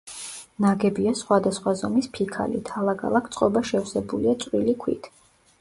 ნაგებია 0.63 1.11
სხვადასხვა 1.19 1.73
ზომის 1.83 2.09
ფიქალით, 2.17 2.71
ალაგ-ალაგ 2.81 3.31
წყობა 3.37 3.65
შევსებულია 3.73 4.37
წვრილი 4.47 4.77
ქვით. 4.87 5.13